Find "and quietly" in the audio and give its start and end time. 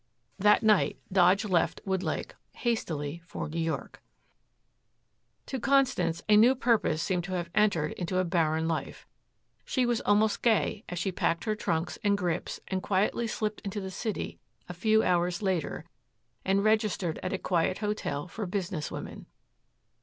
12.67-13.27